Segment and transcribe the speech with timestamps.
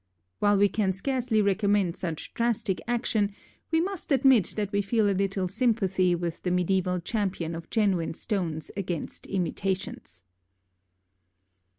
[0.39, 3.33] While we can scarcely recommend such drastic action,
[3.69, 8.15] we must admit that we feel a little sympathy with the medieval champion of genuine
[8.15, 10.23] stones against imitations.